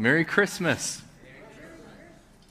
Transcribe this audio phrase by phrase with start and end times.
[0.00, 1.02] Merry Christmas.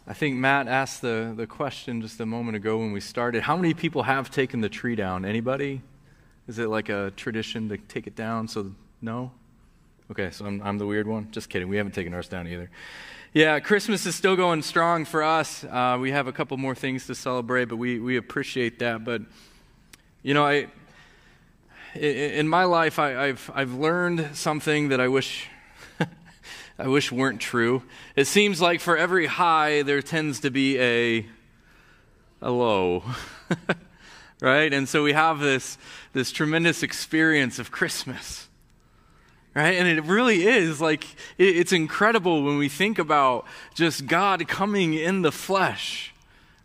[0.05, 3.41] I think Matt asked the, the question just a moment ago when we started.
[3.41, 5.23] How many people have taken the tree down?
[5.23, 5.81] Anybody?
[6.49, 8.49] Is it like a tradition to take it down?
[8.49, 9.31] So, no?
[10.11, 11.31] Okay, so I'm, I'm the weird one.
[11.31, 11.69] Just kidding.
[11.69, 12.69] We haven't taken ours down either.
[13.33, 15.63] Yeah, Christmas is still going strong for us.
[15.63, 19.05] Uh, we have a couple more things to celebrate, but we, we appreciate that.
[19.05, 19.21] But,
[20.21, 20.67] you know, I,
[21.95, 25.47] in my life, I, I've, I've learned something that I wish
[26.79, 27.83] I wish weren't true.
[28.15, 31.25] It seems like for every high, there tends to be a,
[32.41, 33.03] a low.
[34.41, 34.71] right?
[34.71, 35.77] And so we have this,
[36.13, 38.47] this tremendous experience of Christmas.
[39.55, 39.75] Right?
[39.75, 41.03] And it really is like,
[41.39, 46.13] it, it's incredible when we think about just God coming in the flesh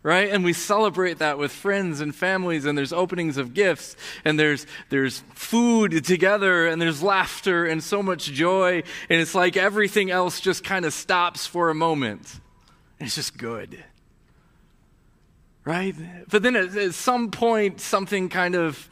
[0.03, 0.29] right?
[0.29, 4.67] And we celebrate that with friends and families, and there's openings of gifts, and there's,
[4.89, 8.83] there's food together, and there's laughter and so much joy.
[9.09, 12.39] And it's like everything else just kind of stops for a moment.
[12.99, 13.81] And it's just good.
[15.63, 15.95] Right?
[16.29, 18.89] But then at, at some point, something kind of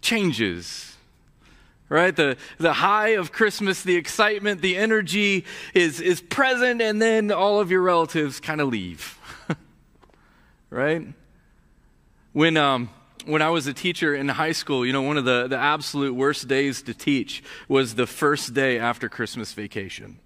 [0.00, 0.90] changes
[1.88, 7.30] right the, the high of christmas the excitement the energy is, is present and then
[7.30, 9.18] all of your relatives kind of leave
[10.74, 11.06] right?
[12.32, 12.90] When, um,
[13.26, 16.14] when I was a teacher in high school, you know, one of the, the absolute
[16.14, 20.18] worst days to teach was the first day after Christmas vacation.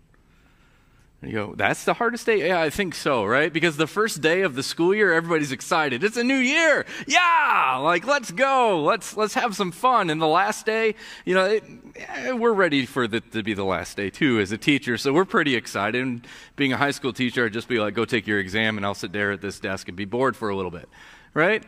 [1.21, 2.47] And you go, that's the hardest day?
[2.47, 3.53] Yeah, I think so, right?
[3.53, 6.05] Because the first day of the school year, everybody's excited.
[6.05, 6.87] It's a new year.
[7.09, 8.85] Yeah, like let's go.
[8.85, 10.11] Let's let's have some fun.
[10.11, 10.95] And the last day,
[11.25, 11.65] you know, it,
[11.97, 14.97] eh, we're ready for it to be the last day too as a teacher.
[14.97, 16.01] So we're pretty excited.
[16.01, 18.87] And being a high school teacher, I'd just be like, go take your exam and
[18.87, 20.89] I'll sit there at this desk and be bored for a little bit,
[21.35, 21.65] right?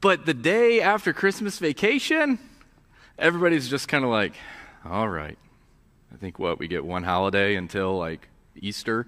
[0.00, 2.40] But the day after Christmas vacation,
[3.20, 4.32] everybody's just kind of like,
[4.84, 5.38] all right.
[6.12, 9.06] I think what we get one holiday until like Easter.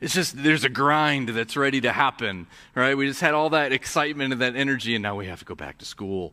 [0.00, 2.96] It's just there's a grind that's ready to happen, right?
[2.96, 5.54] We just had all that excitement and that energy, and now we have to go
[5.54, 6.32] back to school.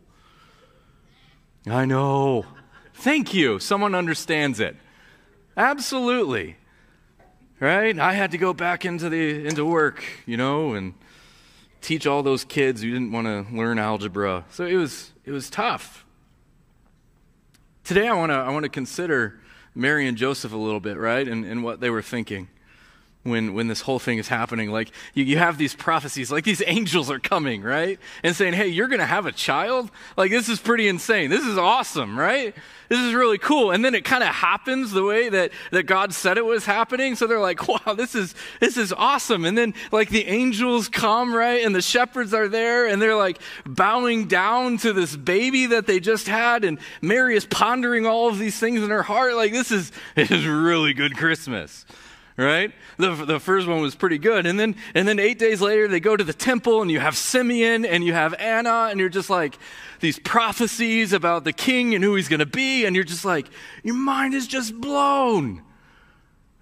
[1.70, 2.46] I know.
[2.94, 3.60] Thank you.
[3.60, 4.78] Someone understands it.
[5.58, 6.56] Absolutely.
[7.60, 7.98] Right?
[7.98, 10.94] I had to go back into the into work, you know, and
[11.82, 14.46] teach all those kids who didn't want to learn algebra.
[14.50, 16.06] So it was it was tough.
[17.84, 19.40] Today I want to I want to consider
[19.78, 21.28] Mary and Joseph a little bit, right?
[21.28, 22.48] And, and what they were thinking
[23.28, 24.72] when, when this whole thing is happening.
[24.72, 28.00] Like, you, you have these prophecies, like these angels are coming, right?
[28.24, 29.92] And saying, hey, you're going to have a child?
[30.16, 31.30] Like, this is pretty insane.
[31.30, 32.56] This is awesome, right?
[32.90, 33.72] This is really cool.
[33.72, 37.16] And then it kind of happens the way that, that God said it was happening.
[37.16, 39.46] So they're like, wow, this is, this is awesome.
[39.46, 41.66] And then, like, the angels come, right?
[41.66, 46.00] And the shepherds are there and they're like bowing down to this baby that they
[46.00, 46.64] just had.
[46.64, 49.36] And Mary is pondering all of these things in her heart.
[49.36, 51.86] Like, this is, this is really good Christmas
[52.38, 52.72] right?
[52.98, 54.46] The, the first one was pretty good.
[54.46, 57.18] And then, and then eight days later, they go to the temple and you have
[57.18, 59.58] Simeon and you have Anna, and you're just like,
[60.00, 63.48] these prophecies about the king and who he's going to be, and you're just like,
[63.84, 65.64] your mind is just blown.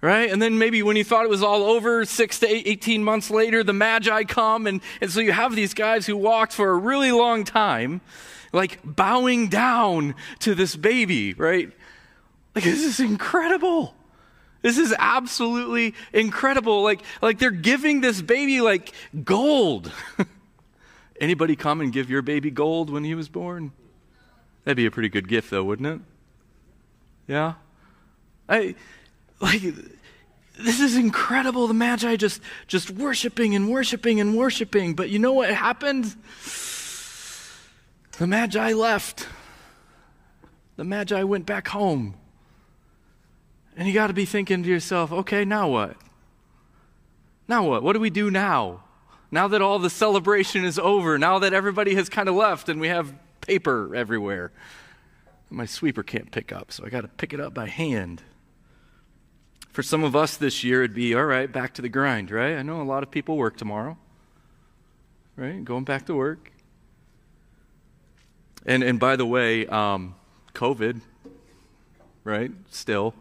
[0.00, 0.30] Right?
[0.30, 3.30] And then maybe when you thought it was all over, six to eight, 18 months
[3.30, 4.66] later, the Magi come.
[4.66, 8.00] And, and so you have these guys who walked for a really long time,
[8.52, 11.72] like bowing down to this baby, right?
[12.54, 13.94] Like, this is incredible.
[14.66, 16.82] This is absolutely incredible.
[16.82, 19.92] Like, like they're giving this baby like gold.
[21.20, 23.70] Anybody come and give your baby gold when he was born?
[24.64, 26.00] That'd be a pretty good gift, though, wouldn't it?
[27.28, 27.54] Yeah?
[28.48, 28.74] I,
[29.40, 29.62] like,
[30.58, 31.68] this is incredible.
[31.68, 34.94] The Magi just, just worshiping and worshiping and worshiping.
[34.94, 36.12] But you know what happened?
[38.18, 39.28] The Magi left.
[40.74, 42.16] The Magi went back home.
[43.76, 45.96] And you got to be thinking to yourself, okay, now what?
[47.46, 47.82] Now what?
[47.82, 48.82] What do we do now?
[49.30, 52.80] Now that all the celebration is over, now that everybody has kind of left and
[52.80, 54.50] we have paper everywhere.
[55.50, 58.22] My sweeper can't pick up, so I got to pick it up by hand.
[59.70, 62.56] For some of us this year, it'd be all right, back to the grind, right?
[62.56, 63.98] I know a lot of people work tomorrow,
[65.36, 65.62] right?
[65.64, 66.50] Going back to work.
[68.64, 70.14] And, and by the way, um,
[70.54, 71.00] COVID,
[72.24, 72.50] right?
[72.70, 73.14] Still,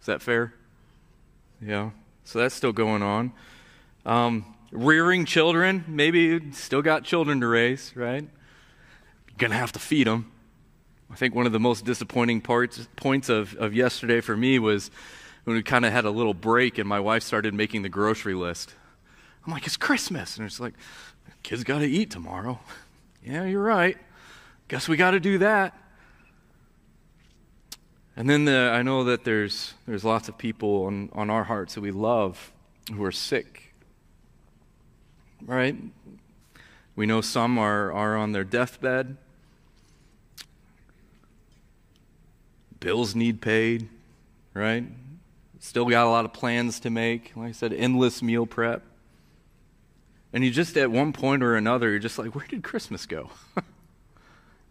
[0.00, 0.54] is that fair?
[1.60, 1.90] Yeah.
[2.24, 3.32] So that's still going on.
[4.06, 8.22] Um, rearing children, maybe you still got children to raise, right?
[8.22, 10.32] You're going to have to feed them.
[11.10, 14.90] I think one of the most disappointing parts, points of, of yesterday for me was
[15.44, 18.34] when we kind of had a little break and my wife started making the grocery
[18.34, 18.74] list.
[19.44, 20.36] I'm like, it's Christmas.
[20.36, 20.74] And it's like,
[21.42, 22.60] kids got to eat tomorrow.
[23.24, 23.98] yeah, you're right.
[24.68, 25.76] Guess we got to do that.
[28.16, 31.74] And then the, I know that there's, there's lots of people on, on our hearts
[31.74, 32.52] that we love
[32.92, 33.74] who are sick.
[35.44, 35.76] Right?
[36.96, 39.16] We know some are, are on their deathbed.
[42.78, 43.88] Bills need paid,
[44.54, 44.84] right?
[45.60, 47.32] Still got a lot of plans to make.
[47.36, 48.82] Like I said, endless meal prep.
[50.32, 53.30] And you just, at one point or another, you're just like, where did Christmas go?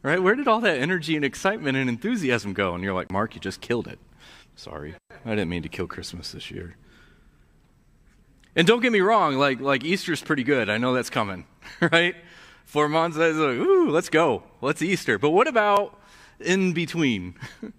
[0.04, 0.22] right?
[0.22, 2.74] Where did all that energy and excitement and enthusiasm go?
[2.74, 4.00] And you're like, Mark, you just killed it.
[4.56, 4.96] Sorry.
[5.26, 6.76] I didn't mean to kill Christmas this year.
[8.56, 10.70] And don't get me wrong, like, like Easter's pretty good.
[10.70, 11.46] I know that's coming,
[11.92, 12.16] right?
[12.66, 14.44] Four months, like, ooh, let's go.
[14.62, 15.18] Let's Easter.
[15.18, 16.00] But what about
[16.40, 17.36] in between?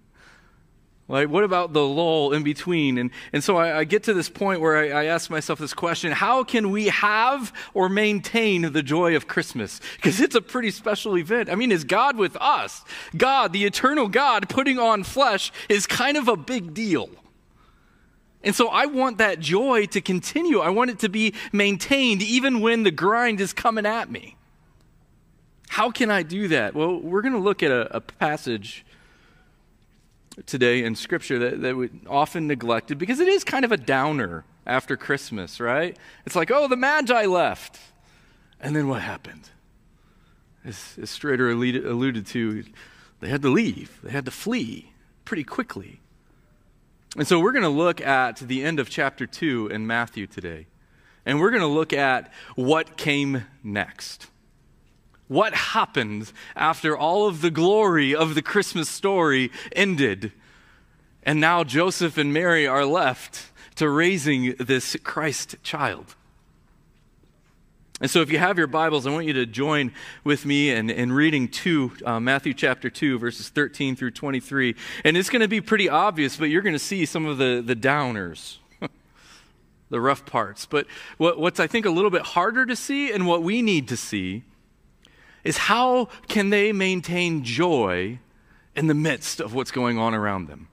[1.10, 2.96] Like, what about the lull in between?
[2.96, 5.74] And, and so I, I get to this point where I, I, ask myself this
[5.74, 9.80] question how can we have or maintain the joy of Christmas?
[9.96, 11.50] Because it's a pretty special event.
[11.50, 12.84] I mean, is God with us?
[13.16, 17.10] God, the eternal God, putting on flesh is kind of a big deal.
[18.44, 20.60] And so I want that joy to continue.
[20.60, 24.36] I want it to be maintained even when the grind is coming at me.
[25.70, 26.74] How can I do that?
[26.74, 28.84] Well, we're going to look at a, a passage
[30.46, 34.44] today in Scripture that, that we often neglected because it is kind of a downer
[34.66, 35.96] after Christmas, right?
[36.26, 37.78] It's like, oh, the Magi left.
[38.60, 39.50] And then what happened?
[40.64, 42.64] As, as Strader alluded, alluded to,
[43.20, 44.92] they had to leave, they had to flee
[45.24, 46.00] pretty quickly.
[47.16, 50.66] And so we're going to look at the end of chapter 2 in Matthew today.
[51.26, 54.28] And we're going to look at what came next.
[55.30, 60.32] What happened after all of the glory of the Christmas story ended?
[61.22, 66.16] And now Joseph and Mary are left to raising this Christ child.
[68.00, 69.92] And so, if you have your Bibles, I want you to join
[70.24, 74.74] with me in, in reading 2, uh, Matthew chapter 2, verses 13 through 23.
[75.04, 77.62] And it's going to be pretty obvious, but you're going to see some of the,
[77.64, 78.56] the downers,
[79.90, 80.66] the rough parts.
[80.66, 80.88] But
[81.18, 83.96] what, what's, I think, a little bit harder to see and what we need to
[83.96, 84.42] see
[85.44, 88.18] is how can they maintain joy
[88.76, 90.68] in the midst of what's going on around them?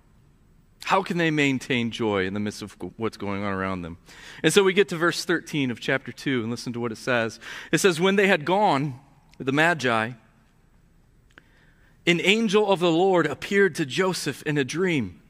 [0.85, 3.97] How can they maintain joy in the midst of what's going on around them?
[4.41, 6.97] And so we get to verse 13 of chapter 2 and listen to what it
[6.97, 7.39] says.
[7.71, 8.99] It says, When they had gone,
[9.37, 10.11] the Magi,
[12.05, 15.21] an angel of the Lord appeared to Joseph in a dream.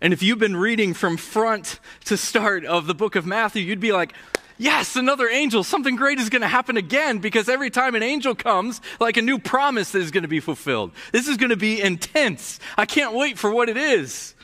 [0.00, 3.80] And if you've been reading from front to start of the book of Matthew, you'd
[3.80, 4.14] be like,
[4.60, 5.64] yes, another angel.
[5.64, 9.22] Something great is going to happen again because every time an angel comes, like a
[9.22, 10.92] new promise is going to be fulfilled.
[11.12, 12.60] This is going to be intense.
[12.76, 14.34] I can't wait for what it is.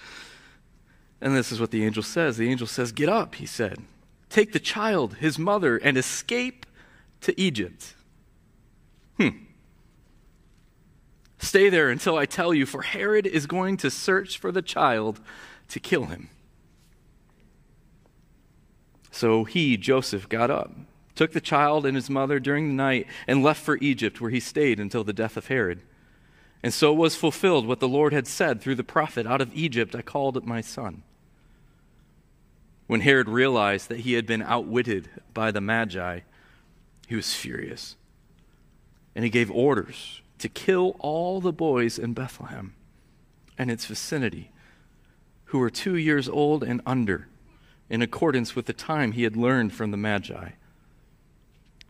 [1.21, 2.37] And this is what the angel says.
[2.37, 3.79] The angel says, Get up, he said.
[4.29, 6.67] Take the child, his mother, and escape
[7.21, 7.95] to Egypt.
[9.19, 9.29] Hmm.
[11.39, 15.21] Stay there until I tell you, for Herod is going to search for the child
[15.69, 16.31] to kill him.
[19.17, 20.73] So he, Joseph, got up,
[21.15, 24.41] took the child and his mother during the night, and left for Egypt, where he
[24.41, 25.81] stayed until the death of Herod.
[26.63, 29.95] And so was fulfilled what the Lord had said through the prophet Out of Egypt
[29.95, 31.03] I called my son.
[32.89, 36.21] When Herod realized that he had been outwitted by the Magi,
[37.09, 37.97] he was furious.
[39.15, 42.75] And he gave orders to kill all the boys in Bethlehem
[43.57, 44.51] and its vicinity
[45.47, 47.29] who were two years old and under
[47.89, 50.51] in accordance with the time he had learned from the Magi.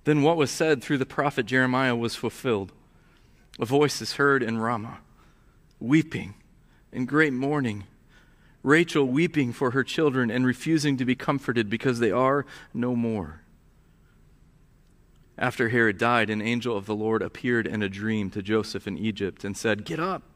[0.05, 2.73] Then what was said through the prophet Jeremiah was fulfilled.
[3.59, 4.99] A voice is heard in Ramah,
[5.81, 6.35] weeping
[6.93, 7.85] in great mourning.
[8.62, 13.43] Rachel weeping for her children and refusing to be comforted because they are no more.
[15.38, 18.97] After Herod died, an angel of the Lord appeared in a dream to Joseph in
[18.97, 20.36] Egypt and said, Get up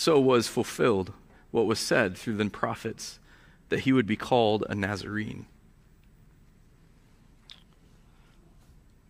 [0.00, 1.12] so was fulfilled
[1.50, 3.18] what was said through the prophets
[3.68, 5.44] that he would be called a Nazarene.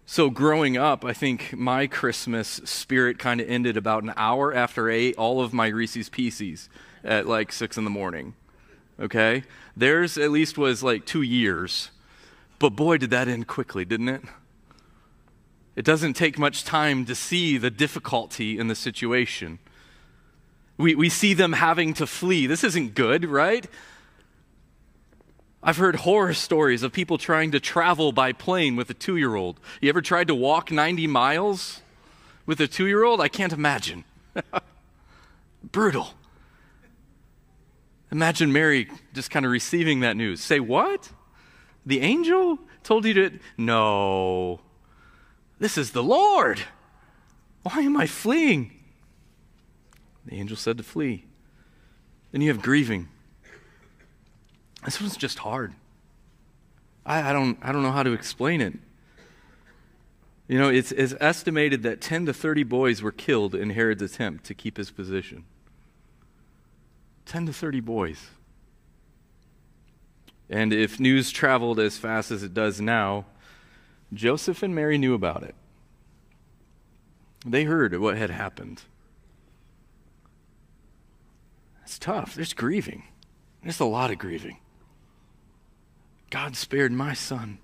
[0.04, 4.90] So, growing up, I think my Christmas spirit kind of ended about an hour after
[4.90, 6.68] ate all of my Reese's Pieces
[7.04, 8.35] at like six in the morning.
[8.99, 9.44] Okay?
[9.76, 11.92] Theirs at least was like two years.
[12.59, 14.23] But boy, did that end quickly, didn't it?
[15.76, 19.61] It doesn't take much time to see the difficulty in the situation.
[20.80, 22.46] We, we see them having to flee.
[22.46, 23.66] This isn't good, right?
[25.62, 29.34] I've heard horror stories of people trying to travel by plane with a two year
[29.34, 29.60] old.
[29.82, 31.82] You ever tried to walk 90 miles
[32.46, 33.20] with a two year old?
[33.20, 34.04] I can't imagine.
[35.62, 36.14] Brutal.
[38.10, 40.40] Imagine Mary just kind of receiving that news.
[40.40, 41.10] Say, What?
[41.84, 43.38] The angel told you to.
[43.58, 44.60] No.
[45.58, 46.62] This is the Lord.
[47.64, 48.79] Why am I fleeing?
[50.27, 51.27] The angel said to flee.
[52.33, 53.09] Then you have grieving.
[54.85, 55.75] This one's just hard.
[57.05, 58.75] I, I, don't, I don't know how to explain it.
[60.49, 64.45] You know, it's, it's estimated that 10 to 30 boys were killed in Herod's attempt
[64.47, 65.45] to keep his position.
[67.27, 68.31] 10 to 30 boys.
[70.49, 73.27] And if news traveled as fast as it does now,
[74.12, 75.55] Joseph and Mary knew about it.
[77.47, 78.83] They heard what had happened.
[81.90, 82.37] It's tough.
[82.37, 83.02] There's grieving.
[83.64, 84.59] There's a lot of grieving.
[86.30, 87.59] God spared my son,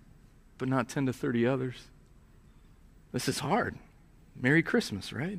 [0.59, 1.77] but not 10 to 30 others.
[3.13, 3.79] This is hard.
[4.35, 5.39] Merry Christmas, right?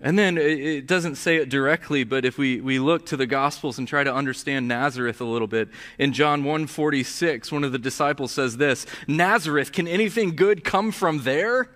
[0.00, 3.78] And then it doesn't say it directly, but if we, we look to the Gospels
[3.78, 5.68] and try to understand Nazareth a little bit,
[6.00, 11.22] in John 1.46, one of the disciples says this, Nazareth, can anything good come from
[11.22, 11.70] there?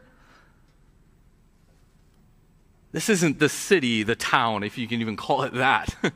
[2.92, 5.94] This isn't the city, the town, if you can even call it that.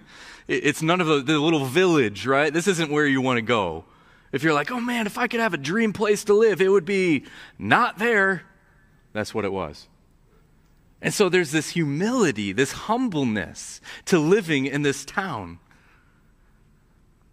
[0.49, 2.53] it's none of the, the little village, right?
[2.53, 3.85] This isn't where you want to go.
[4.33, 6.69] If you're like, oh man, if I could have a dream place to live, it
[6.69, 7.25] would be
[7.59, 8.43] not there.
[9.13, 9.87] That's what it was.
[11.01, 15.61] And so there's this humility, this humbleness to living in this town.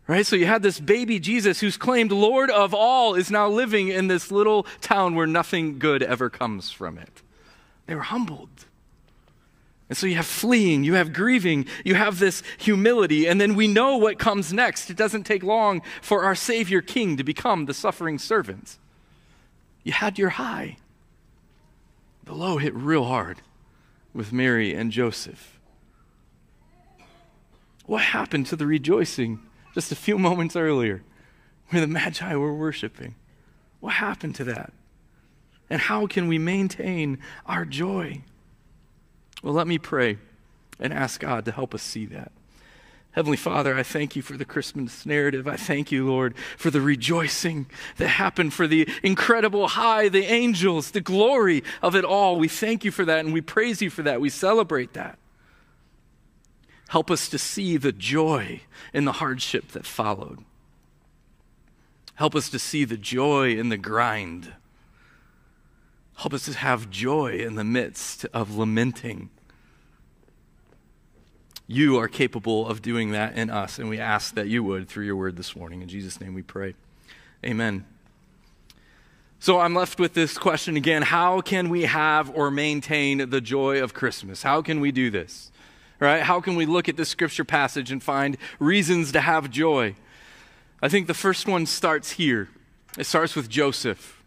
[0.07, 0.25] Right?
[0.25, 4.07] So you had this baby Jesus who's claimed Lord of all is now living in
[4.07, 7.23] this little town where nothing good ever comes from it.
[7.87, 8.65] They were humbled.
[9.91, 13.67] And so you have fleeing, you have grieving, you have this humility, and then we
[13.67, 14.89] know what comes next.
[14.89, 18.77] It doesn't take long for our Savior King to become the suffering servant.
[19.83, 20.77] You had your high.
[22.23, 23.41] The low hit real hard
[24.13, 25.59] with Mary and Joseph.
[27.85, 29.41] What happened to the rejoicing
[29.73, 31.03] just a few moments earlier
[31.67, 33.15] where the Magi were worshiping?
[33.81, 34.71] What happened to that?
[35.69, 38.21] And how can we maintain our joy?
[39.41, 40.17] Well, let me pray
[40.79, 42.31] and ask God to help us see that.
[43.11, 45.45] Heavenly Father, I thank you for the Christmas narrative.
[45.45, 47.65] I thank you, Lord, for the rejoicing
[47.97, 52.37] that happened, for the incredible high, the angels, the glory of it all.
[52.37, 54.21] We thank you for that and we praise you for that.
[54.21, 55.19] We celebrate that.
[56.87, 58.61] Help us to see the joy
[58.93, 60.39] in the hardship that followed.
[62.15, 64.53] Help us to see the joy in the grind.
[66.21, 69.31] Help us to have joy in the midst of lamenting.
[71.65, 75.05] You are capable of doing that in us, and we ask that you would through
[75.05, 75.81] your word this morning.
[75.81, 76.75] In Jesus' name we pray.
[77.43, 77.87] Amen.
[79.39, 83.81] So I'm left with this question again How can we have or maintain the joy
[83.81, 84.43] of Christmas?
[84.43, 85.51] How can we do this?
[85.99, 86.21] Right?
[86.21, 89.95] How can we look at this scripture passage and find reasons to have joy?
[90.83, 92.49] I think the first one starts here.
[92.95, 94.20] It starts with Joseph.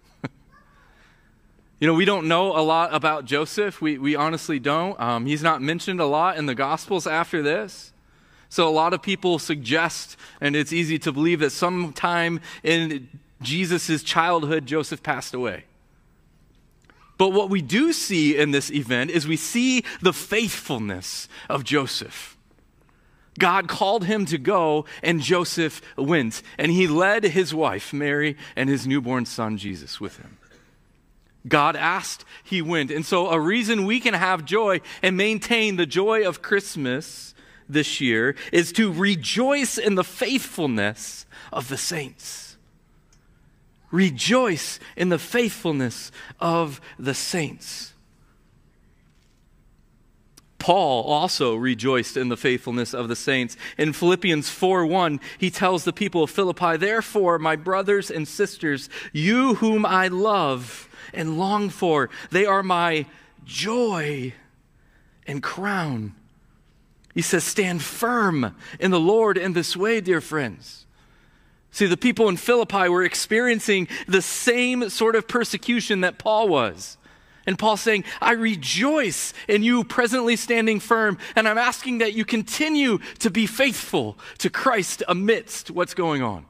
[1.81, 3.81] You know, we don't know a lot about Joseph.
[3.81, 4.99] We, we honestly don't.
[5.00, 7.93] Um, he's not mentioned a lot in the Gospels after this.
[8.49, 13.09] So a lot of people suggest, and it's easy to believe, that sometime in
[13.43, 15.64] Jesus' childhood, Joseph passed away.
[17.19, 22.37] But what we do see in this event is we see the faithfulness of Joseph.
[23.38, 26.43] God called him to go, and Joseph went.
[26.57, 30.38] And he led his wife, Mary, and his newborn son, Jesus, with him.
[31.46, 32.90] God asked, he went.
[32.90, 37.34] And so, a reason we can have joy and maintain the joy of Christmas
[37.68, 42.56] this year is to rejoice in the faithfulness of the saints.
[43.90, 46.10] Rejoice in the faithfulness
[46.40, 47.94] of the saints.
[50.64, 53.54] Paul also rejoiced in the faithfulness of the saints.
[53.76, 58.88] In Philippians 4 1, he tells the people of Philippi, Therefore, my brothers and sisters,
[59.12, 62.11] you whom I love, and long for.
[62.30, 63.06] They are my
[63.44, 64.32] joy
[65.26, 66.14] and crown.
[67.14, 70.87] He says, Stand firm in the Lord in this way, dear friends.
[71.70, 76.96] See, the people in Philippi were experiencing the same sort of persecution that Paul was.
[77.46, 82.25] And Paul's saying, I rejoice in you presently standing firm, and I'm asking that you
[82.25, 86.46] continue to be faithful to Christ amidst what's going on.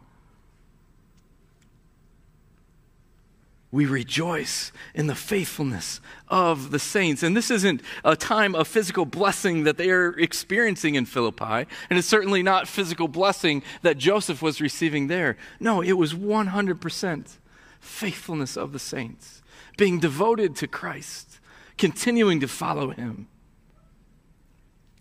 [3.74, 7.24] We rejoice in the faithfulness of the saints.
[7.24, 11.98] And this isn't a time of physical blessing that they are experiencing in Philippi, and
[11.98, 15.36] it's certainly not physical blessing that Joseph was receiving there.
[15.58, 17.36] No, it was 100%
[17.80, 19.42] faithfulness of the saints,
[19.76, 21.40] being devoted to Christ,
[21.76, 23.26] continuing to follow him.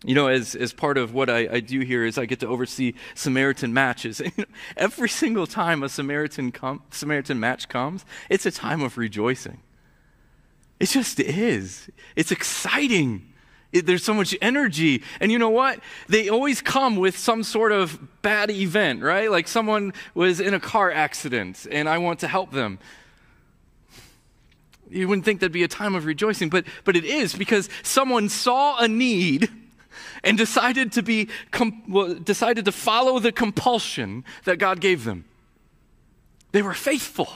[0.05, 2.47] You know, as, as part of what I, I do here is I get to
[2.47, 4.21] oversee Samaritan matches.
[4.77, 9.61] every single time a Samaritan, com- Samaritan match comes, it's a time of rejoicing.
[10.79, 11.89] It just is.
[12.17, 13.33] It's exciting.
[13.71, 15.03] It, there's so much energy.
[15.21, 15.79] And you know what?
[16.09, 19.31] They always come with some sort of bad event, right?
[19.31, 22.77] Like someone was in a car accident and I want to help them.
[24.89, 28.27] You wouldn't think that'd be a time of rejoicing, but, but it is because someone
[28.27, 29.49] saw a need
[30.23, 35.25] and decided to be com- decided to follow the compulsion that God gave them.
[36.51, 37.29] They were faithful.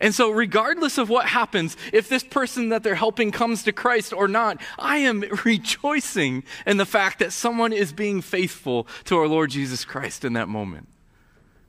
[0.00, 4.12] And so, regardless of what happens, if this person that they're helping comes to Christ
[4.12, 9.26] or not, I am rejoicing in the fact that someone is being faithful to our
[9.26, 10.88] Lord Jesus Christ in that moment.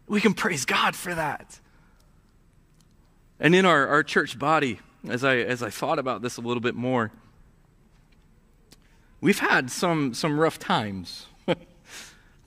[0.07, 1.59] We can praise God for that.
[3.39, 6.61] And in our, our church body, as I, as I thought about this a little
[6.61, 7.11] bit more,
[9.21, 11.27] we've had some, some rough times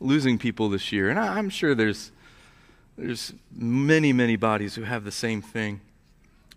[0.00, 1.10] losing people this year.
[1.10, 2.12] And I, I'm sure there's,
[2.96, 5.80] there's many, many bodies who have the same thing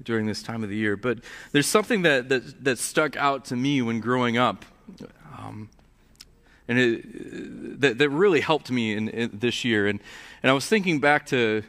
[0.03, 0.95] during this time of the year.
[0.95, 1.19] But
[1.51, 4.65] there's something that, that, that stuck out to me when growing up.
[5.37, 5.69] Um,
[6.67, 9.87] and it, that, that really helped me in, in, this year.
[9.87, 9.99] And,
[10.41, 11.63] and I was thinking back to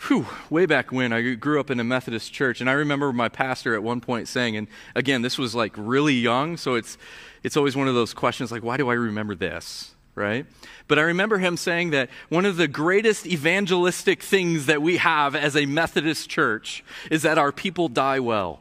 [0.00, 3.28] whew, way back when I grew up in a Methodist church, and I remember my
[3.28, 6.98] pastor at one point saying, and again, this was like really young, so it's
[7.42, 9.94] it's always one of those questions like, why do I remember this?
[10.14, 10.46] Right?
[10.88, 15.34] But I remember him saying that one of the greatest evangelistic things that we have
[15.34, 18.60] as a Methodist church is that our people die well.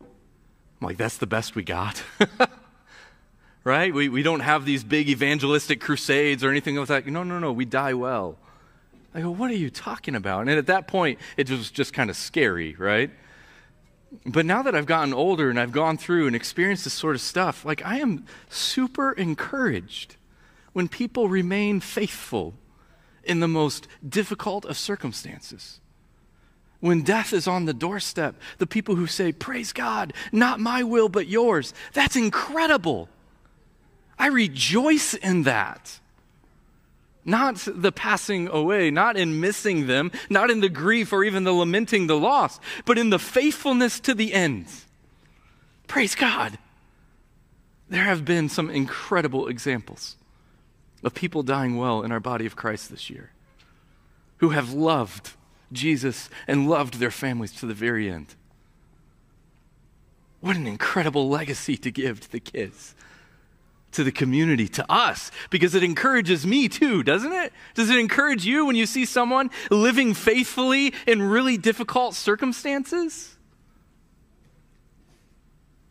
[0.00, 2.02] I'm like, that's the best we got.
[3.64, 3.94] right?
[3.94, 7.06] We, we don't have these big evangelistic crusades or anything like that.
[7.06, 8.36] No, no, no, we die well.
[9.14, 10.42] I go, what are you talking about?
[10.42, 13.10] And at that point, it was just kind of scary, right?
[14.26, 17.20] But now that I've gotten older and I've gone through and experienced this sort of
[17.20, 20.16] stuff, like I am super encouraged
[20.72, 22.54] when people remain faithful
[23.24, 25.80] in the most difficult of circumstances.
[26.80, 31.08] When death is on the doorstep, the people who say, Praise God, not my will,
[31.08, 33.08] but yours, that's incredible.
[34.18, 36.00] I rejoice in that.
[37.24, 41.52] Not the passing away, not in missing them, not in the grief or even the
[41.52, 44.66] lamenting the loss, but in the faithfulness to the end.
[45.86, 46.58] Praise God.
[47.88, 50.16] There have been some incredible examples
[51.04, 53.30] of people dying well in our body of Christ this year
[54.38, 55.32] who have loved
[55.72, 58.34] Jesus and loved their families to the very end.
[60.40, 62.96] What an incredible legacy to give to the kids
[63.92, 67.52] to the community, to us, because it encourages me too, doesn't it?
[67.74, 73.36] Does it encourage you when you see someone living faithfully in really difficult circumstances?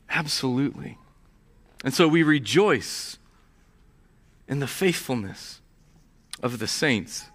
[0.10, 0.98] Absolutely.
[1.84, 3.18] And so we rejoice
[4.48, 5.62] in the faithfulness
[6.44, 7.26] of the saints.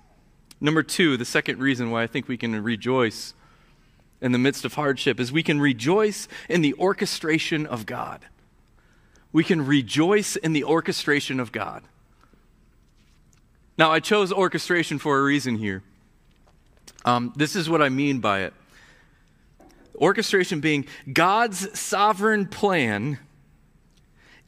[0.60, 3.34] Number two, the second reason why I think we can rejoice
[4.20, 8.26] in the midst of hardship is we can rejoice in the orchestration of God
[9.36, 11.82] we can rejoice in the orchestration of God.
[13.76, 15.82] Now, I chose orchestration for a reason here.
[17.04, 18.54] Um, this is what I mean by it
[19.94, 23.18] orchestration being God's sovereign plan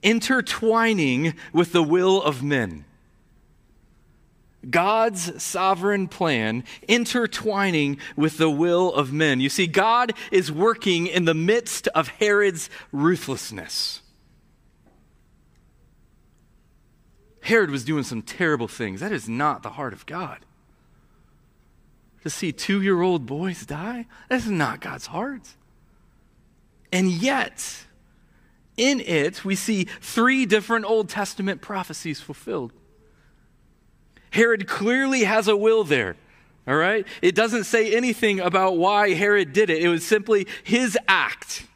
[0.03, 2.87] intertwining with the will of men.
[4.71, 9.41] God's sovereign plan intertwining with the will of men.
[9.41, 14.01] You see, God is working in the midst of Herod's ruthlessness.
[17.49, 19.01] Herod was doing some terrible things.
[19.01, 20.41] That is not the heart of God.
[22.23, 25.55] To see two year old boys die, that's not God's heart.
[26.93, 27.87] And yet,
[28.77, 32.75] in it, we see three different Old Testament prophecies fulfilled.
[34.31, 36.17] Herod clearly has a will there.
[36.67, 37.07] All right?
[37.23, 39.83] It doesn't say anything about why Herod did it.
[39.83, 41.67] It was simply his act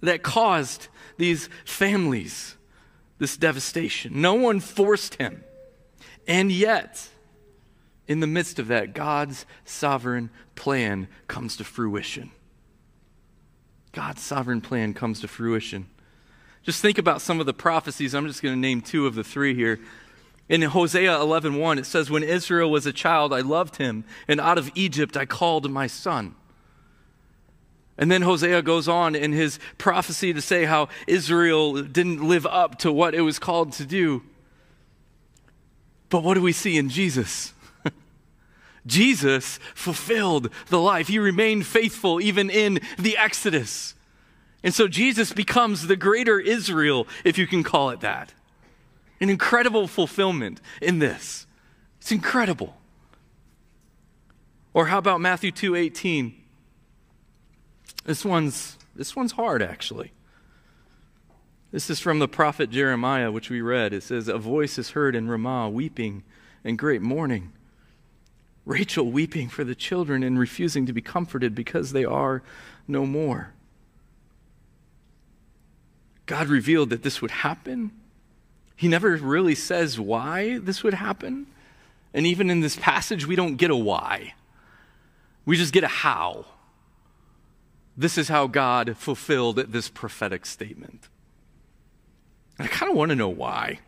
[0.00, 2.56] that caused these families
[3.22, 4.20] this devastation.
[4.20, 5.44] No one forced him.
[6.26, 7.08] And yet,
[8.08, 12.32] in the midst of that, God's sovereign plan comes to fruition.
[13.92, 15.86] God's sovereign plan comes to fruition.
[16.64, 18.12] Just think about some of the prophecies.
[18.12, 19.78] I'm just going to name two of the three here.
[20.48, 24.40] In Hosea 11:1 1, it says when Israel was a child I loved him and
[24.40, 26.34] out of Egypt I called my son.
[27.98, 32.78] And then Hosea goes on in his prophecy to say how Israel didn't live up
[32.80, 34.22] to what it was called to do.
[36.08, 37.52] But what do we see in Jesus?
[38.86, 41.08] Jesus fulfilled the life.
[41.08, 43.94] He remained faithful even in the Exodus.
[44.62, 48.32] And so Jesus becomes the greater Israel, if you can call it that.
[49.20, 51.46] An incredible fulfillment in this.
[52.00, 52.76] It's incredible.
[54.74, 56.41] Or how about Matthew 2:18?
[58.04, 60.12] This one's this one's hard actually.
[61.72, 63.94] This is from the prophet Jeremiah, which we read.
[63.94, 66.22] It says, A voice is heard in Ramah, weeping
[66.62, 67.52] and great mourning.
[68.66, 72.42] Rachel weeping for the children and refusing to be comforted because they are
[72.86, 73.54] no more.
[76.26, 77.90] God revealed that this would happen.
[78.76, 81.46] He never really says why this would happen.
[82.12, 84.34] And even in this passage, we don't get a why,
[85.46, 86.44] we just get a how.
[87.96, 91.08] This is how God fulfilled this prophetic statement.
[92.58, 93.80] I kind of want to know why.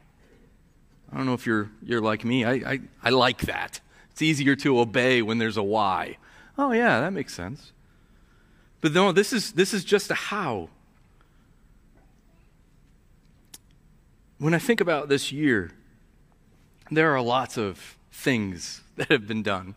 [1.13, 2.45] I don't know if you're, you're like me.
[2.45, 3.81] I, I, I like that.
[4.11, 6.19] It's easier to obey when there's a why.
[6.59, 7.73] Oh, yeah, that makes sense.
[8.81, 10.69] But no, this is, this is just a how.
[14.39, 15.71] When I think about this year,
[16.91, 19.75] there are lots of things that have been done.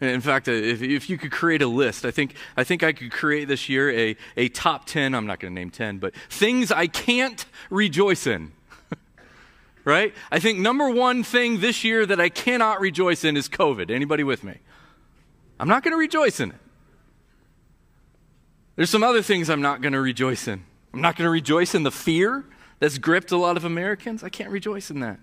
[0.00, 3.10] In fact, if, if you could create a list, I think, I think I could
[3.10, 6.70] create this year a, a top 10, I'm not going to name 10, but things
[6.70, 8.52] I can't rejoice in.
[9.84, 10.14] right?
[10.30, 13.90] I think number one thing this year that I cannot rejoice in is COVID.
[13.90, 14.58] Anybody with me?
[15.58, 16.60] I'm not going to rejoice in it.
[18.76, 20.62] There's some other things I'm not going to rejoice in.
[20.94, 22.44] I'm not going to rejoice in the fear
[22.78, 24.22] that's gripped a lot of Americans.
[24.22, 25.18] I can't rejoice in that.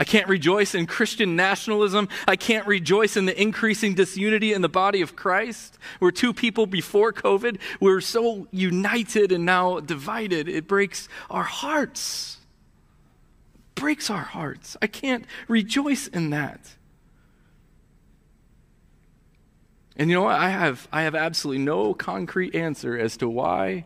[0.00, 2.08] I can't rejoice in Christian nationalism.
[2.26, 5.78] I can't rejoice in the increasing disunity in the body of Christ.
[6.00, 7.58] We're two people before COVID.
[7.80, 10.48] We're so united and now divided.
[10.48, 12.38] It breaks our hearts.
[13.54, 14.74] It breaks our hearts.
[14.80, 16.60] I can't rejoice in that.
[19.96, 20.40] And you know what?
[20.40, 23.84] I have, I have absolutely no concrete answer as to why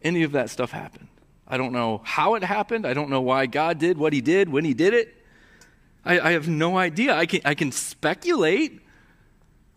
[0.00, 1.08] any of that stuff happened.
[1.48, 2.86] I don't know how it happened.
[2.86, 5.16] I don't know why God did what he did when he did it.
[6.04, 7.14] I, I have no idea.
[7.14, 8.80] I can, I can speculate.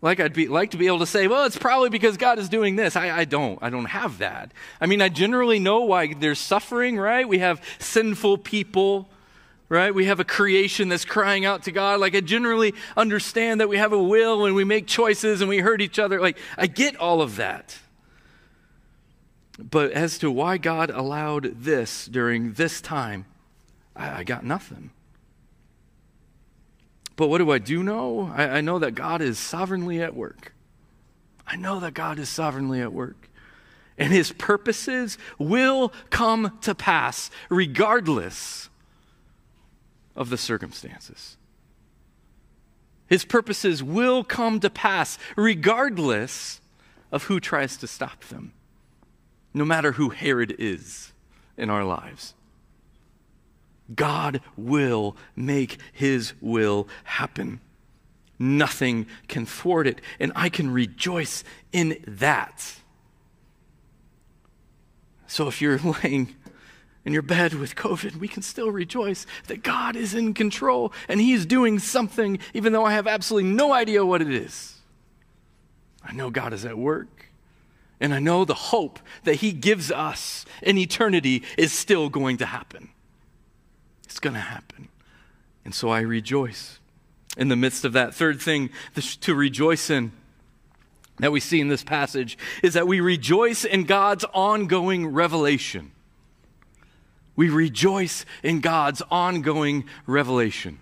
[0.00, 2.48] Like I'd be, like to be able to say, well, it's probably because God is
[2.48, 2.96] doing this.
[2.96, 3.58] I, I don't.
[3.62, 4.52] I don't have that.
[4.80, 7.26] I mean, I generally know why there's suffering, right?
[7.26, 9.08] We have sinful people,
[9.68, 9.94] right?
[9.94, 12.00] We have a creation that's crying out to God.
[12.00, 15.58] Like I generally understand that we have a will and we make choices and we
[15.58, 16.20] hurt each other.
[16.20, 17.78] Like I get all of that.
[19.58, 23.24] But as to why God allowed this during this time,
[23.94, 24.90] I, I got nothing.
[27.16, 28.32] But what do I do know?
[28.34, 30.52] I, I know that God is sovereignly at work.
[31.46, 33.28] I know that God is sovereignly at work.
[33.96, 38.68] And his purposes will come to pass regardless
[40.16, 41.36] of the circumstances.
[43.06, 46.60] His purposes will come to pass regardless
[47.12, 48.52] of who tries to stop them,
[49.52, 51.12] no matter who Herod is
[51.56, 52.34] in our lives.
[53.92, 57.60] God will make his will happen.
[58.38, 62.76] Nothing can thwart it, and I can rejoice in that.
[65.26, 66.34] So if you're laying
[67.04, 71.20] in your bed with COVID, we can still rejoice that God is in control and
[71.20, 74.78] He is doing something, even though I have absolutely no idea what it is.
[76.02, 77.26] I know God is at work,
[78.00, 82.46] and I know the hope that He gives us in eternity is still going to
[82.46, 82.90] happen.
[84.14, 84.86] It's going to happen.
[85.64, 86.78] And so I rejoice
[87.36, 88.14] in the midst of that.
[88.14, 88.70] Third thing
[89.22, 90.12] to rejoice in
[91.18, 95.90] that we see in this passage is that we rejoice in God's ongoing revelation.
[97.34, 100.78] We rejoice in God's ongoing revelation.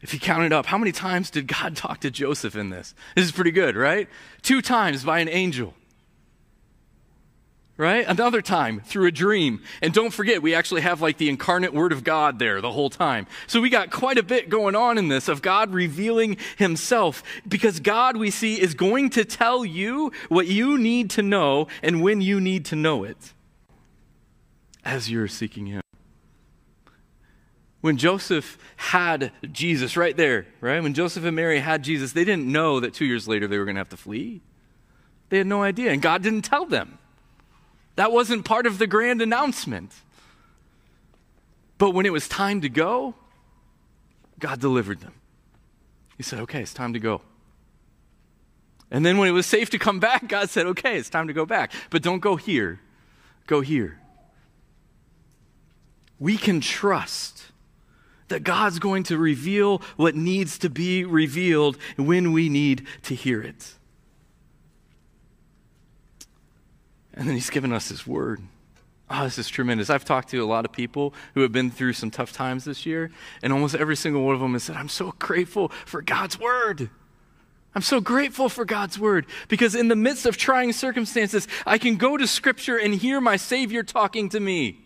[0.00, 2.94] If you count it up, how many times did God talk to Joseph in this?
[3.14, 4.08] This is pretty good, right?
[4.40, 5.74] Two times by an angel
[7.80, 8.04] right?
[8.06, 9.62] Another time through a dream.
[9.80, 12.90] And don't forget, we actually have like the incarnate word of God there the whole
[12.90, 13.26] time.
[13.46, 17.80] So we got quite a bit going on in this of God revealing himself because
[17.80, 22.20] God, we see, is going to tell you what you need to know and when
[22.20, 23.32] you need to know it
[24.84, 25.80] as you're seeking him.
[27.80, 30.82] When Joseph had Jesus right there, right?
[30.82, 33.64] When Joseph and Mary had Jesus, they didn't know that two years later they were
[33.64, 34.42] going to have to flee.
[35.30, 36.98] They had no idea, and God didn't tell them.
[37.96, 39.92] That wasn't part of the grand announcement.
[41.78, 43.14] But when it was time to go,
[44.38, 45.14] God delivered them.
[46.16, 47.22] He said, okay, it's time to go.
[48.90, 51.32] And then when it was safe to come back, God said, okay, it's time to
[51.32, 51.72] go back.
[51.90, 52.80] But don't go here,
[53.46, 53.98] go here.
[56.18, 57.44] We can trust
[58.28, 63.40] that God's going to reveal what needs to be revealed when we need to hear
[63.40, 63.74] it.
[67.20, 68.40] And then He's given us His Word.
[69.10, 69.90] Oh, this is tremendous.
[69.90, 72.86] I've talked to a lot of people who have been through some tough times this
[72.86, 73.10] year,
[73.42, 76.88] and almost every single one of them has said, I'm so grateful for God's Word.
[77.74, 81.98] I'm so grateful for God's word because in the midst of trying circumstances, I can
[81.98, 84.80] go to Scripture and hear my Savior talking to me.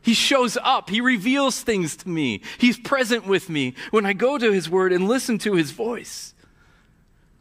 [0.00, 4.38] He shows up, He reveals things to me, He's present with me when I go
[4.38, 6.34] to His word and listen to His voice.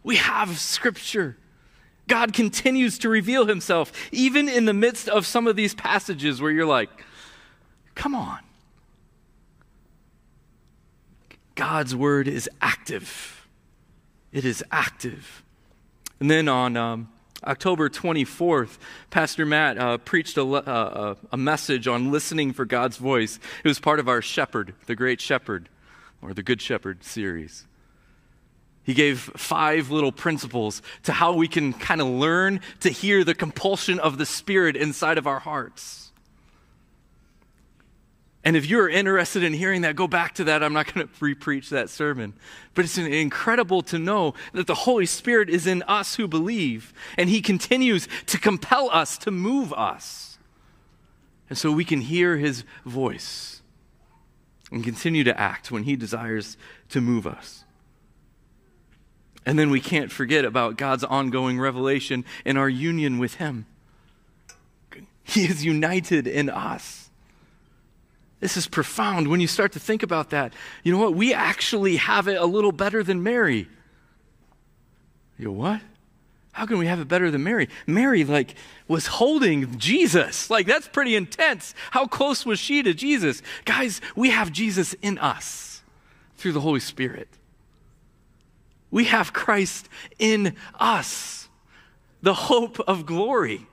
[0.01, 1.37] We have Scripture.
[2.07, 6.51] God continues to reveal Himself, even in the midst of some of these passages where
[6.51, 6.89] you're like,
[7.95, 8.39] come on.
[11.55, 13.43] God's word is active
[14.33, 15.43] it is active.
[16.19, 17.09] And then on um,
[17.43, 18.77] October 24th,
[19.11, 23.39] Pastor Matt uh, preached a, uh, a message on listening for God's voice.
[23.63, 25.69] It was part of our Shepherd, the Great Shepherd,
[26.21, 27.65] or the Good Shepherd series.
[28.83, 33.33] He gave five little principles to how we can kind of learn to hear the
[33.33, 36.03] compulsion of the Spirit inside of our hearts.
[38.43, 40.61] And if you're interested in hearing that, go back to that.
[40.61, 42.33] I'm not going to repreach that sermon.
[42.73, 47.29] But it's incredible to know that the Holy Spirit is in us who believe, and
[47.29, 50.37] He continues to compel us, to move us.
[51.49, 53.61] And so we can hear His voice
[54.71, 56.57] and continue to act when He desires
[56.89, 57.62] to move us.
[59.45, 63.65] And then we can't forget about God's ongoing revelation and our union with Him.
[65.23, 67.09] He is united in us.
[68.39, 70.53] This is profound when you start to think about that.
[70.83, 71.13] You know what?
[71.13, 73.69] We actually have it a little better than Mary.
[75.37, 75.81] You go, what?
[76.51, 77.69] How can we have it better than Mary?
[77.87, 78.55] Mary, like,
[78.87, 80.49] was holding Jesus.
[80.49, 81.73] Like, that's pretty intense.
[81.91, 83.41] How close was she to Jesus?
[83.65, 85.81] Guys, we have Jesus in us
[86.37, 87.29] through the Holy Spirit.
[88.93, 91.49] We have Christ in us,
[92.21, 93.65] the hope of glory.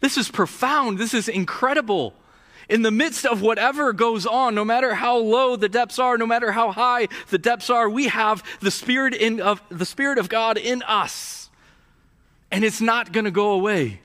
[0.00, 0.98] This is profound.
[0.98, 2.12] This is incredible
[2.68, 6.26] in the midst of whatever goes on, no matter how low the depths are, no
[6.26, 10.28] matter how high the depths are, we have the Spirit, in, of, the Spirit of
[10.28, 11.48] God in us.
[12.50, 14.00] And it's not going to go away.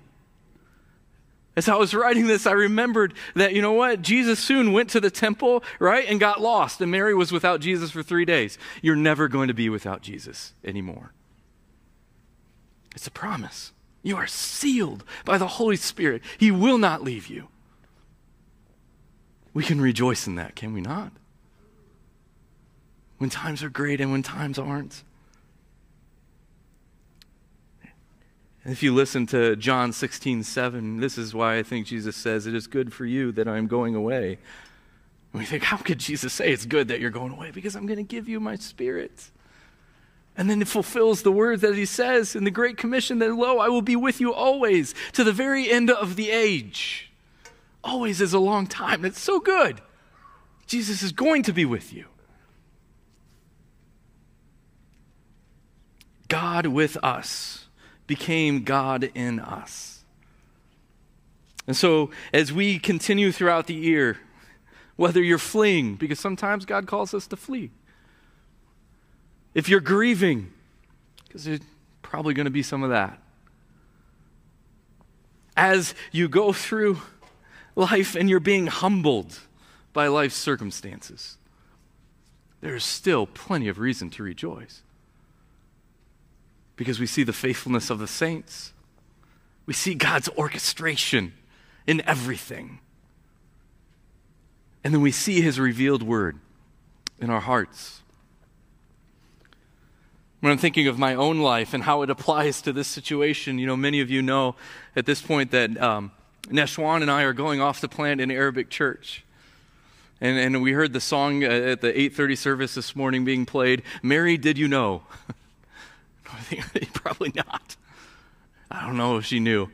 [1.62, 4.02] As I was writing this, I remembered that, you know what?
[4.02, 7.92] Jesus soon went to the temple, right, and got lost, and Mary was without Jesus
[7.92, 8.58] for three days.
[8.82, 11.14] You're never going to be without Jesus anymore.
[12.96, 13.74] It's a promise.
[14.02, 17.50] You are sealed by the Holy Spirit, He will not leave you.
[19.54, 21.12] We can rejoice in that, can we not?
[23.20, 25.04] When times are great and when times aren't.
[28.66, 32.54] If you listen to John 16, 7, this is why I think Jesus says, It
[32.54, 34.38] is good for you that I'm going away.
[35.34, 37.52] And we think, How could Jesus say it's good that you're going away?
[37.52, 39.32] Because I'm going to give you my spirit.
[40.38, 43.58] And then it fulfills the words that he says in the Great Commission that, Lo,
[43.58, 47.12] I will be with you always to the very end of the age
[47.84, 49.06] always is a long time.
[49.06, 49.82] It's so good.
[50.68, 52.06] Jesus is going to be with you.
[56.28, 57.61] God with us
[58.12, 60.04] became God in us.
[61.66, 64.18] And so, as we continue throughout the year,
[64.98, 67.72] whether you're fleeing, because sometimes God calls us to flee,
[69.54, 70.52] if you're grieving,
[71.26, 71.62] because there's
[72.02, 73.18] probably going to be some of that,
[75.56, 77.00] as you go through
[77.78, 79.40] life and you're being humbled
[79.94, 81.38] by life's circumstances,
[82.60, 84.82] there's still plenty of reason to rejoice.
[86.82, 88.74] Because we see the faithfulness of the saints,
[89.68, 91.32] we see God's orchestration
[91.86, 92.80] in everything.
[94.84, 96.40] And then we see his revealed word
[97.20, 98.02] in our hearts.
[100.40, 103.68] When I'm thinking of my own life and how it applies to this situation, you
[103.68, 104.56] know, many of you know
[104.96, 106.12] at this point that um,
[106.48, 109.24] Neshwan and I are going off to plant an Arabic church.
[110.20, 114.36] And, and we heard the song at the 8.30 service this morning being played, Mary,
[114.36, 115.04] did you know?
[116.94, 117.76] Probably not.
[118.70, 119.70] I don't know if she knew.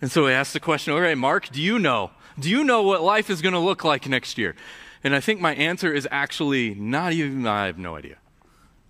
[0.00, 2.10] And so I asked the question, all right, Mark, do you know?
[2.38, 4.54] Do you know what life is going to look like next year?
[5.02, 8.16] And I think my answer is actually not even, I have no idea.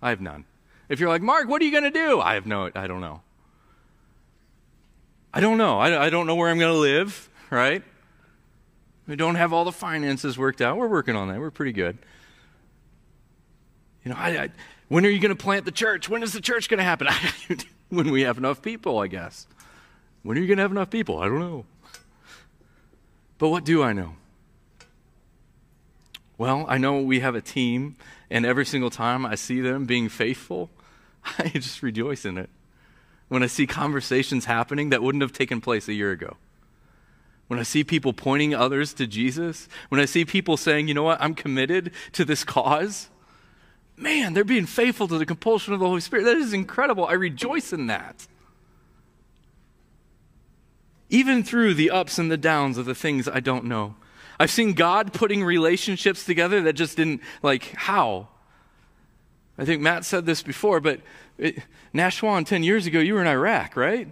[0.01, 0.45] I have none.
[0.89, 2.21] If you're like, Mark, what are you going to do?
[2.21, 3.21] I have no, I don't know.
[5.33, 5.79] I don't know.
[5.79, 7.83] I, I don't know where I'm going to live, right?
[9.07, 10.77] We don't have all the finances worked out.
[10.77, 11.39] We're working on that.
[11.39, 11.97] We're pretty good.
[14.03, 14.49] You know, I, I,
[14.87, 16.09] when are you going to plant the church?
[16.09, 17.07] When is the church going to happen?
[17.89, 19.47] when we have enough people, I guess.
[20.23, 21.19] When are you going to have enough people?
[21.19, 21.65] I don't know.
[23.37, 24.15] But what do I know?
[26.37, 27.95] Well, I know we have a team,
[28.29, 30.69] and every single time I see them being faithful,
[31.39, 32.49] I just rejoice in it.
[33.27, 36.37] When I see conversations happening that wouldn't have taken place a year ago.
[37.47, 41.03] When I see people pointing others to Jesus, when I see people saying, you know
[41.03, 43.09] what, I'm committed to this cause,
[43.97, 46.23] man, they're being faithful to the compulsion of the Holy Spirit.
[46.23, 47.05] That is incredible.
[47.05, 48.27] I rejoice in that.
[51.09, 53.95] Even through the ups and the downs of the things I don't know.
[54.39, 58.27] I've seen God putting relationships together that just didn't, like, how?
[59.57, 60.99] I think Matt said this before, but
[61.37, 61.59] it,
[61.93, 64.09] Nashwan, 10 years ago, you were in Iraq, right?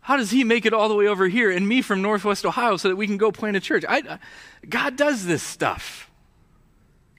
[0.00, 2.76] How does he make it all the way over here and me from Northwest Ohio
[2.76, 3.84] so that we can go plant a church?
[3.88, 4.18] I,
[4.68, 6.10] God does this stuff.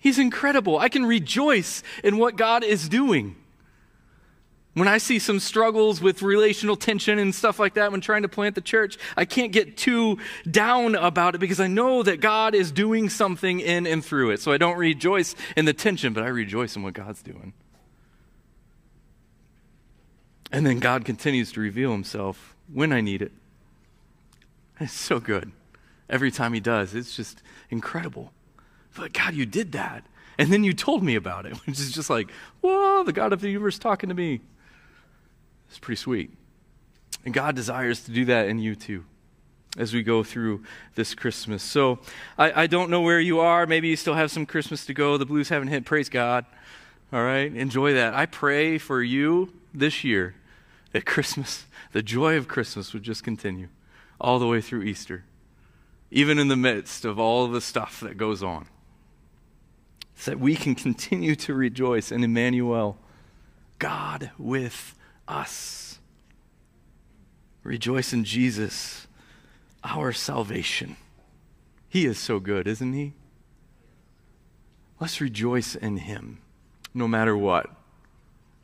[0.03, 0.77] He's incredible.
[0.77, 3.37] I can rejoice in what God is doing.
[4.73, 8.27] When I see some struggles with relational tension and stuff like that when trying to
[8.27, 10.17] plant the church, I can't get too
[10.51, 14.41] down about it because I know that God is doing something in and through it.
[14.41, 17.53] So I don't rejoice in the tension, but I rejoice in what God's doing.
[20.51, 23.31] And then God continues to reveal himself when I need it.
[24.81, 25.53] It's so good.
[26.09, 28.33] Every time he does, it's just incredible.
[28.95, 30.05] But God, you did that.
[30.37, 33.41] And then you told me about it, which is just like, whoa, the God of
[33.41, 34.41] the universe talking to me.
[35.69, 36.31] It's pretty sweet.
[37.25, 39.05] And God desires to do that in you too
[39.77, 40.63] as we go through
[40.95, 41.63] this Christmas.
[41.63, 41.99] So
[42.37, 43.65] I, I, don't know where you are.
[43.65, 45.17] Maybe you still have some Christmas to go.
[45.17, 45.83] The blues haven't hit.
[45.83, 46.45] Praise God.
[47.11, 47.51] All right.
[47.51, 48.13] Enjoy that.
[48.13, 50.35] I pray for you this year
[50.91, 53.69] that Christmas, the joy of Christmas, would just continue
[54.21, 55.23] all the way through Easter,
[56.11, 58.67] even in the midst of all the stuff that goes on.
[60.15, 62.97] So that we can continue to rejoice in Emmanuel,
[63.79, 64.95] God with
[65.27, 65.99] us.
[67.63, 69.07] Rejoice in Jesus,
[69.83, 70.97] our salvation.
[71.89, 73.13] He is so good, isn't he?
[74.99, 76.39] Let's rejoice in him
[76.93, 77.69] no matter what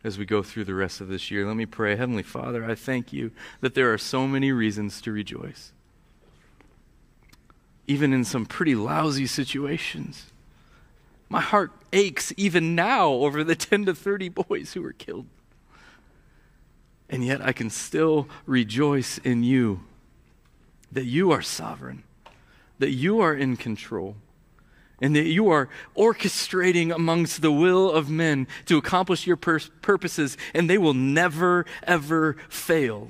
[0.04, 1.46] as we go through the rest of this year.
[1.46, 1.96] Let me pray.
[1.96, 3.32] Heavenly Father, I thank you
[3.62, 5.74] that there are so many reasons to rejoice,
[7.88, 10.29] even in some pretty lousy situations.
[11.30, 15.28] My heart aches even now over the 10 to 30 boys who were killed
[17.10, 19.82] and yet I can still rejoice in you
[20.92, 22.04] that you are sovereign,
[22.78, 24.16] that you are in control,
[25.02, 30.38] and that you are orchestrating amongst the will of men to accomplish your pur- purposes,
[30.54, 33.10] and they will never, ever fail.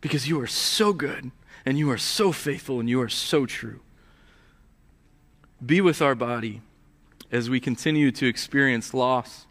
[0.00, 1.30] Because you are so good,
[1.64, 3.80] and you are so faithful, and you are so true.
[5.64, 6.60] Be with our body
[7.30, 9.46] as we continue to experience loss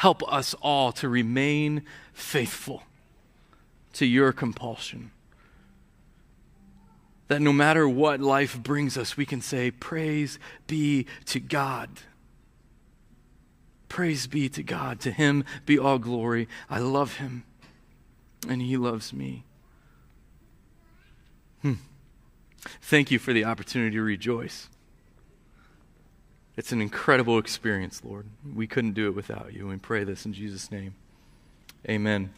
[0.00, 1.82] Help us all to remain
[2.14, 2.84] faithful
[3.92, 5.10] to your compulsion.
[7.28, 11.90] That no matter what life brings us, we can say, Praise be to God.
[13.90, 15.00] Praise be to God.
[15.00, 16.48] To him be all glory.
[16.70, 17.44] I love him,
[18.48, 19.44] and he loves me.
[21.60, 21.74] Hmm.
[22.82, 24.68] Thank you for the opportunity to rejoice.
[26.56, 28.26] It's an incredible experience, Lord.
[28.54, 29.66] We couldn't do it without you.
[29.66, 30.94] We pray this in Jesus' name.
[31.88, 32.30] Amen.